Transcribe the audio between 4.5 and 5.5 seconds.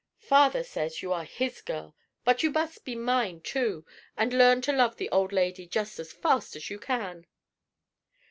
to love the old